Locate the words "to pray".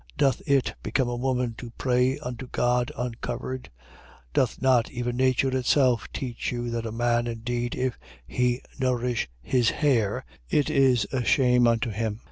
1.59-2.17